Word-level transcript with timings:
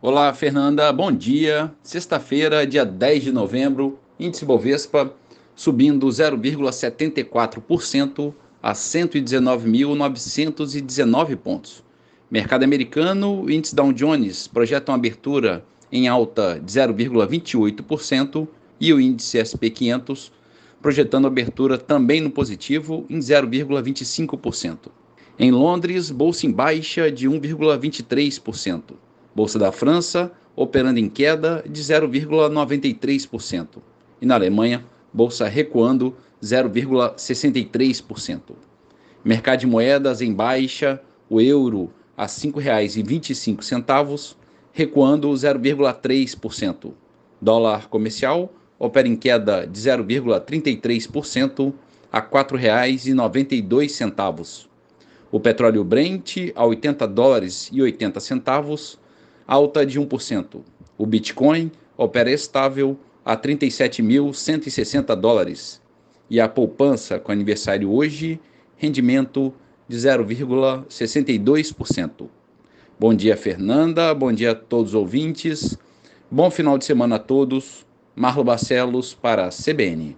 Olá, 0.00 0.32
Fernanda, 0.32 0.92
bom 0.92 1.10
dia. 1.10 1.72
Sexta-feira, 1.82 2.64
dia 2.64 2.86
10 2.86 3.24
de 3.24 3.32
novembro, 3.32 3.98
índice 4.16 4.44
Bovespa 4.44 5.12
subindo 5.56 6.06
0,74% 6.06 8.32
a 8.62 8.74
119.919 8.74 11.34
pontos. 11.34 11.82
Mercado 12.30 12.62
americano, 12.62 13.50
índice 13.50 13.74
Dow 13.74 13.92
Jones 13.92 14.46
projeta 14.46 14.92
uma 14.92 14.98
abertura 14.98 15.64
em 15.90 16.06
alta 16.06 16.60
de 16.60 16.72
0,28% 16.72 18.46
e 18.80 18.92
o 18.92 19.00
índice 19.00 19.42
SP 19.42 19.66
500 19.68 20.30
projetando 20.80 21.26
abertura 21.26 21.76
também 21.76 22.20
no 22.20 22.30
positivo 22.30 23.04
em 23.10 23.18
0,25%. 23.18 24.92
Em 25.36 25.50
Londres, 25.50 26.12
bolsa 26.12 26.46
em 26.46 26.52
baixa 26.52 27.10
de 27.10 27.28
1,23%. 27.28 29.07
Bolsa 29.38 29.56
da 29.56 29.70
França 29.70 30.32
operando 30.56 30.98
em 30.98 31.08
queda 31.08 31.62
de 31.64 31.80
0,93%. 31.80 33.78
E 34.20 34.26
na 34.26 34.34
Alemanha, 34.34 34.84
bolsa 35.12 35.46
recuando 35.46 36.16
0,63%. 36.42 38.40
Mercado 39.24 39.60
de 39.60 39.66
moedas 39.68 40.20
em 40.20 40.34
baixa, 40.34 41.00
o 41.30 41.40
euro 41.40 41.92
a 42.16 42.24
R$ 42.24 42.28
5,25, 42.28 44.34
recuando 44.72 45.30
0,3%. 45.30 46.92
Dólar 47.40 47.86
comercial 47.86 48.52
opera 48.76 49.06
em 49.06 49.14
queda 49.14 49.68
de 49.68 49.78
0,33% 49.78 51.72
a 52.10 52.18
R$ 52.18 52.26
4,92. 52.26 54.66
O 55.30 55.38
petróleo 55.38 55.84
Brent 55.84 56.50
a 56.56 56.66
80 56.66 57.06
dólares 57.06 57.70
e 57.72 57.80
80 57.80 58.18
centavos, 58.18 58.98
alta 59.48 59.84
de 59.86 59.98
1%. 59.98 60.60
O 60.98 61.06
Bitcoin 61.06 61.72
opera 61.96 62.30
estável 62.30 62.98
a 63.24 63.34
37.160 63.34 65.16
dólares. 65.16 65.80
E 66.28 66.38
a 66.38 66.46
poupança 66.48 67.18
com 67.18 67.32
aniversário 67.32 67.90
hoje, 67.90 68.38
rendimento 68.76 69.54
de 69.88 69.96
0,62%. 69.96 72.28
Bom 73.00 73.14
dia, 73.14 73.36
Fernanda. 73.36 74.12
Bom 74.12 74.32
dia 74.32 74.50
a 74.50 74.54
todos 74.54 74.90
os 74.90 74.94
ouvintes. 74.94 75.78
Bom 76.30 76.50
final 76.50 76.76
de 76.76 76.84
semana 76.84 77.16
a 77.16 77.18
todos. 77.18 77.86
Marlo 78.14 78.44
Barcelos 78.44 79.14
para 79.14 79.46
a 79.46 79.50
CBN. 79.50 80.14